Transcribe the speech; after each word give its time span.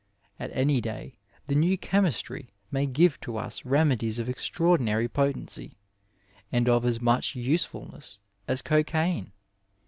At 0.39 0.49
any 0.55 0.81
day 0.81 1.19
the 1.45 1.53
new 1.53 1.77
chemistry 1.77 2.49
may 2.71 2.87
give 2.87 3.21
to 3.21 3.37
us 3.37 3.65
remedies 3.65 4.17
of 4.17 4.27
extraordinary 4.27 5.07
potency 5.07 5.77
and 6.51 6.67
of 6.67 6.85
as 6.85 6.99
much 6.99 7.35
usefulness 7.35 8.17
as 8.47 8.63
cocaine. 8.63 9.31